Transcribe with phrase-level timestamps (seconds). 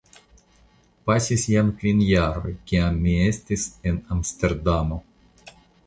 [1.09, 5.03] Pasis jam kvin jaroj, kiam mi estis en Amsterdamo.